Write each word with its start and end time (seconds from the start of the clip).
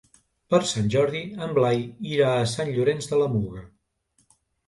Per 0.53 0.59
Sant 0.69 0.87
Jordi 0.95 1.19
en 1.47 1.51
Blai 1.57 1.83
irà 2.13 2.31
a 2.37 2.47
Sant 2.53 2.73
Llorenç 2.77 3.11
de 3.13 3.19
la 3.25 3.31
Muga. 3.37 3.61